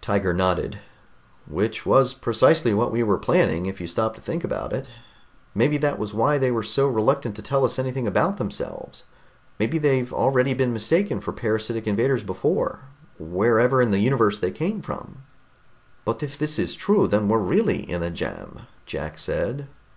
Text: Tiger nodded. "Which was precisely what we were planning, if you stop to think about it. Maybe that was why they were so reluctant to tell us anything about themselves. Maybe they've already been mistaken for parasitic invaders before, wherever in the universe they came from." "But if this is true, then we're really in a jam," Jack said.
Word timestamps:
Tiger 0.00 0.32
nodded. 0.32 0.78
"Which 1.48 1.84
was 1.84 2.14
precisely 2.14 2.72
what 2.72 2.92
we 2.92 3.02
were 3.02 3.18
planning, 3.18 3.66
if 3.66 3.80
you 3.80 3.88
stop 3.88 4.14
to 4.14 4.20
think 4.22 4.44
about 4.44 4.72
it. 4.72 4.88
Maybe 5.56 5.76
that 5.76 5.98
was 5.98 6.14
why 6.14 6.38
they 6.38 6.52
were 6.52 6.62
so 6.62 6.86
reluctant 6.86 7.34
to 7.34 7.42
tell 7.42 7.64
us 7.64 7.80
anything 7.80 8.06
about 8.06 8.36
themselves. 8.36 9.02
Maybe 9.58 9.78
they've 9.78 10.12
already 10.12 10.54
been 10.54 10.72
mistaken 10.72 11.20
for 11.20 11.32
parasitic 11.32 11.88
invaders 11.88 12.22
before, 12.22 12.78
wherever 13.18 13.82
in 13.82 13.90
the 13.90 13.98
universe 13.98 14.38
they 14.38 14.52
came 14.52 14.82
from." 14.82 15.24
"But 16.04 16.22
if 16.22 16.38
this 16.38 16.60
is 16.60 16.76
true, 16.76 17.08
then 17.08 17.26
we're 17.26 17.38
really 17.38 17.80
in 17.90 18.04
a 18.04 18.10
jam," 18.12 18.60
Jack 18.86 19.18
said. 19.18 19.66